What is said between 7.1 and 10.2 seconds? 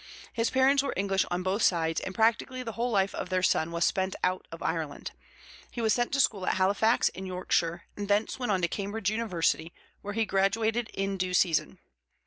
Yorkshire, and thence went to Cambridge University, where